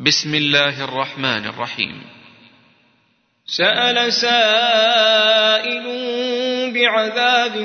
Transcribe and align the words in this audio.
بسم 0.00 0.34
الله 0.34 0.84
الرحمن 0.84 1.46
الرحيم. 1.46 2.02
سأل 3.46 4.12
سائل 4.12 5.86
بعذاب 6.72 7.56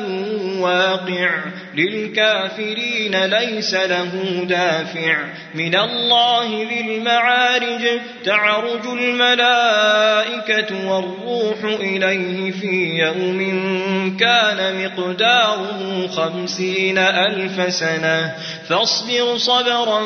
واقع 0.60 1.30
للكافرين 1.76 3.26
ليس 3.26 3.74
له 3.74 4.12
دافع. 4.50 5.18
من 5.56 5.76
الله 5.76 6.68
ذي 6.70 6.82
المعارج 6.82 8.00
تعرج 8.26 8.86
الملائكة 8.86 10.88
والروح 10.88 11.64
إليه 11.64 12.52
في 12.52 13.00
يوم 13.00 13.40
كان 14.20 14.86
مقداره 14.86 16.08
خمسين 16.08 16.98
ألف 16.98 17.74
سنة. 17.74 18.36
فاصبر 18.70 19.38
صبرا 19.38 20.02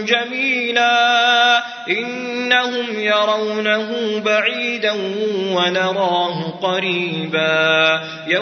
جميلا 0.00 1.62
إنهم 1.88 2.98
يرونه 2.98 4.20
بعيدا 4.24 4.92
ونراه 5.52 6.50
قريبا. 6.62 8.02
يوم 8.26 8.41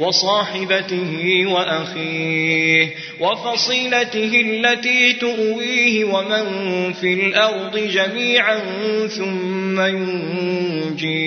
وصاحبته 0.00 1.44
وأخيه 1.46 2.94
وفصيلته 3.20 4.42
التي 4.46 5.12
تؤويه 5.12 6.04
ومن 6.04 6.44
في 6.92 7.14
الأرض 7.14 7.76
جميعا 7.76 8.58
ثم 9.06 9.80
ينجيه 9.80 11.20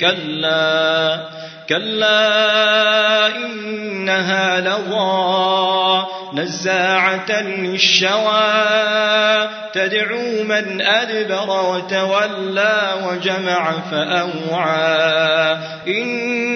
كلا 0.00 1.28
كلا 1.68 3.36
إنها 3.36 4.60
لظى 4.60 6.06
نزاعة 6.34 7.42
للشوى 7.42 8.66
تدعو 9.72 10.42
من 10.42 10.80
أدبر 10.80 11.50
وتولى 11.70 12.94
وجمع 13.04 13.72
فأوعى 13.90 15.56
إن 15.88 16.55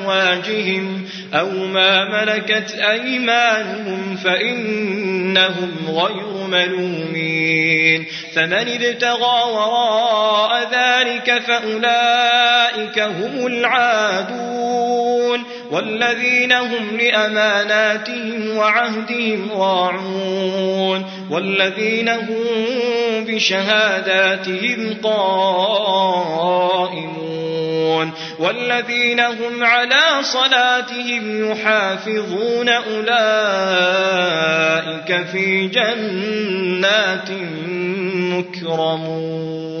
أزواجهم 0.11 1.05
أو 1.33 1.49
ما 1.49 2.21
ملكت 2.21 2.71
أيمانهم 2.71 4.15
فإنهم 4.15 5.71
غير 5.87 6.47
ملومين 6.47 8.05
فمن 8.35 8.53
ابتغى 8.53 9.51
وراء 9.51 10.69
ذلك 10.71 11.41
فأولئك 11.47 12.99
هم 12.99 13.47
العادون 13.47 14.81
والذين 15.71 16.51
هم 16.51 16.97
لأماناتهم 16.97 18.57
وعهدهم 18.57 19.51
راعون 19.51 21.05
والذين 21.29 22.09
هم 22.09 22.45
بشهاداتهم 23.25 24.97
قائمون 25.03 26.41
والذين 28.39 29.19
هم 29.19 29.63
على 29.63 30.23
صلاتهم 30.23 31.51
يحافظون 31.51 32.69
أولئك 32.69 33.11
في 35.25 35.67
جنات 35.67 37.29
مكرمون 38.13 39.80